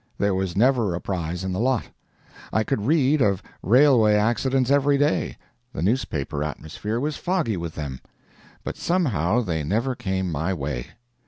[0.17, 1.85] There was never a prize in the lot.
[2.51, 7.99] I could read of railway accidents every day—the newspaper atmosphere was foggy with them;
[8.63, 10.87] but somehow they never came my way.